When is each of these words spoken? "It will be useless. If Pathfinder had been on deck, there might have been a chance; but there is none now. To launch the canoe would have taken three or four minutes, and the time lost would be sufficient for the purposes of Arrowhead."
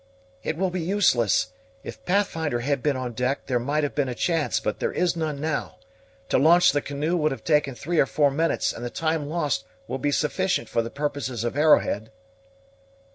"It 0.41 0.57
will 0.57 0.71
be 0.71 0.81
useless. 0.81 1.53
If 1.83 2.03
Pathfinder 2.05 2.61
had 2.61 2.81
been 2.81 2.97
on 2.97 3.13
deck, 3.13 3.45
there 3.45 3.59
might 3.59 3.83
have 3.83 3.93
been 3.93 4.09
a 4.09 4.15
chance; 4.15 4.59
but 4.59 4.79
there 4.79 4.91
is 4.91 5.15
none 5.15 5.39
now. 5.39 5.75
To 6.29 6.39
launch 6.39 6.71
the 6.71 6.81
canoe 6.81 7.15
would 7.17 7.31
have 7.31 7.43
taken 7.43 7.75
three 7.75 7.99
or 7.99 8.07
four 8.07 8.31
minutes, 8.31 8.73
and 8.73 8.83
the 8.83 8.89
time 8.89 9.29
lost 9.29 9.63
would 9.87 10.01
be 10.01 10.11
sufficient 10.11 10.67
for 10.69 10.81
the 10.81 10.89
purposes 10.89 11.43
of 11.43 11.55
Arrowhead." 11.55 12.09